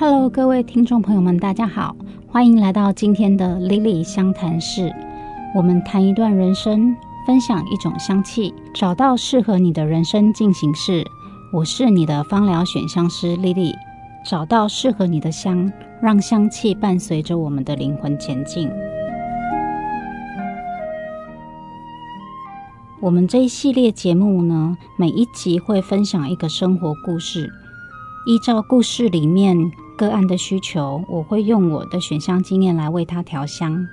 [0.00, 1.94] Hello，各位听众朋友们，大家好，
[2.26, 4.90] 欢迎来到今天的 Lily 相谈室。
[5.54, 11.04] 我们谈一段人生，分享一种香气，找到适合你的人生进行式。
[11.52, 13.74] 我是你的芳疗选香师 Lily，
[14.24, 18.70] 找到适合你的香，让香气伴随着我们的灵魂前进。
[23.02, 27.52] 我们这一系列节目呢，每一集会分享一个生活故事，
[28.26, 29.54] 依照故事里面
[30.00, 33.86] 个案的需求，我会用我的选香经验来为他调香。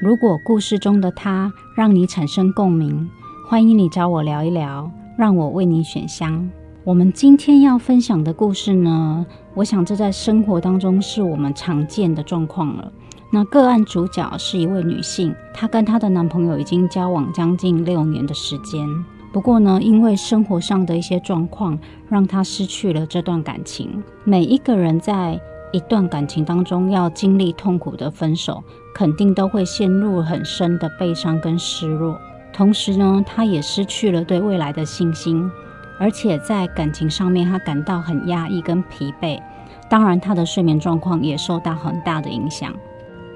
[0.00, 3.08] 如果故事中的他让你产生共鸣，
[3.48, 6.50] 欢迎你找我聊一聊，让我为你选香。
[6.82, 12.92] 我们今天要分享的故事呢，我想这在生活当中是我们常见的状况了。
[13.30, 18.84] 那个案主角是一位女性，她跟她的男朋友已经交往将近六年的时间。
[19.32, 24.02] 不过呢，因为生活上的一些状况，让她失去了这段感情。
[24.24, 25.40] 每一个人在
[25.72, 28.62] 一段感情当中要经历痛苦的分手，
[28.94, 32.16] 肯定都会陷入很深的悲伤跟失落。
[32.52, 35.50] 同时呢，他也失去了对未来的信心，
[35.98, 39.40] 而且在感情上面，他感到很压抑跟疲惫。
[39.88, 42.74] 当然，他的睡眠状况也受到很大的影响。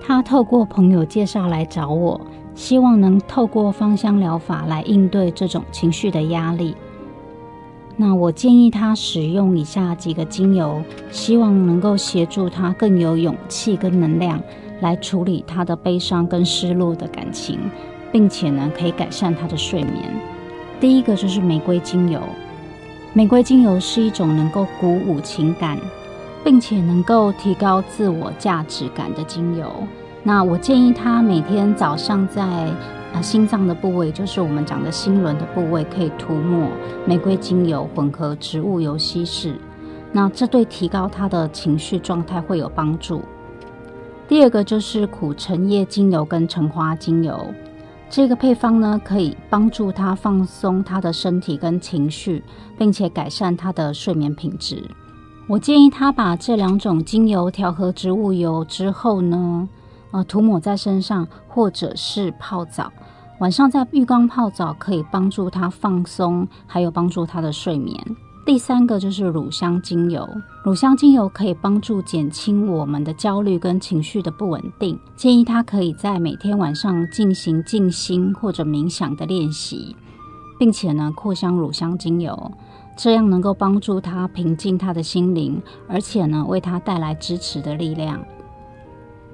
[0.00, 2.20] 他透过朋友介绍来找我，
[2.54, 6.76] 希望能透过芳香疗法来应对这种情绪的压力。
[8.00, 14.40] 那我建议他使用以下几个精油，希望能够协助他更有勇气跟能量
[14.80, 17.58] 来处理他的悲伤跟失落的感情，
[18.12, 20.04] 并且呢可以改善他的睡眠。
[20.80, 22.20] 第一个就是玫瑰精油，
[23.12, 25.76] 玫瑰精油是一种能够鼓舞情感。
[26.44, 29.70] 并且能够提高自我价值感的精油，
[30.22, 32.72] 那我建议他每天早上在
[33.12, 36.68] 啊心脏的部位，就是我们讲的心轮的部位，可以涂抹
[37.06, 39.56] 玫瑰精油混合植物油稀释。
[40.12, 43.22] 那这对提高他的情绪状态会有帮助。
[44.26, 47.52] 第二个就是苦橙叶精油跟橙花精油，
[48.10, 52.42] 这个配方呢可以帮助他放松他的身体跟情绪，
[52.76, 54.82] 并且改善他的睡眠品质。
[55.46, 59.66] 我建议他把这两种精油调和植物油之后呢，
[60.10, 62.92] 呃，涂抹在身上，或者是泡澡。
[63.40, 67.96] 晚上在浴缸泡澡可以帮助他放松，还有帮助他的睡眠。
[68.44, 70.26] 第三个就是乳香精油，
[70.64, 74.98] 乳香精油可以帮助减轻我们的焦虑跟情绪的不稳定。
[75.14, 79.94] 建议他可以在每天晚上进行静心或者冥想的练习，
[80.58, 82.50] 并且呢，扩香乳香精油。
[82.96, 88.18] 这样能够帮助他平静他的心灵，而且呢，为他带来支持的力量。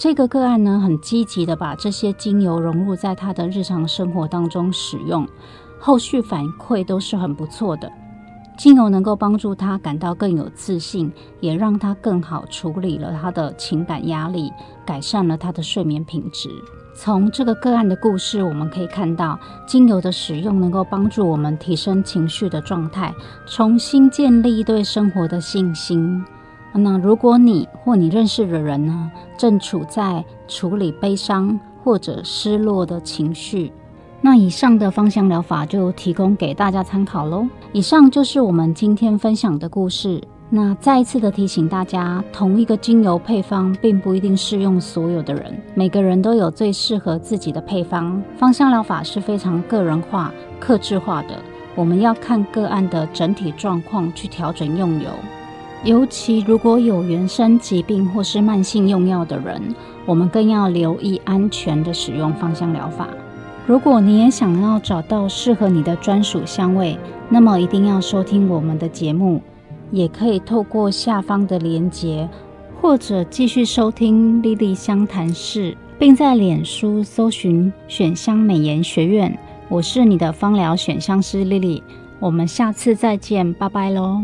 [0.00, 5.28] 这个个案呢，很积极的把这些精油融入在他的日常生活当中使用，
[5.78, 7.92] 后续反馈都是很不错的。
[8.56, 14.50] 精油能够帮助他感到更有自信，也让他更好处理了他的情感压力，
[14.86, 16.48] 改善了他的睡眠品质。
[16.94, 26.24] 从这个个案的故事，我们可以看到，精油的使用能够帮助我们提升情绪的状态，重新建立对生活的信心。
[26.72, 33.72] 那如果你或你认识的人呢，正处在处理悲伤或者失落的情绪，
[34.20, 37.46] 那以上的芳香疗法就提供给大家参考喽。
[37.72, 40.22] 以上就是我们今天分享的故事。
[40.52, 48.20] 那再一次的提醒大家，同一个精油配方并不一定适用所有的人，每个人都有最适合自己的配方。
[48.36, 51.36] 芳香疗法是非常个人化、克制化的，
[51.76, 55.08] 我们要看个案的整体状况去调整用油。
[55.84, 59.74] 尤其如果有原生疾病或是慢性用药的人，
[60.04, 63.08] 我们更要留意安全的使用芳香疗法。
[63.66, 66.98] 如果你也想要找到适合你的专属香味，
[67.28, 69.40] 那么一定要收听我们的节目。
[69.90, 72.28] 也可以透过下方的连结，
[72.80, 79.36] 或者继续收听莉莉香谈室，并在脸书搜寻选香美颜学院。
[79.68, 81.82] 我是你的芳疗选香师莉莉，
[82.20, 84.22] 我们下次再见，拜拜喽。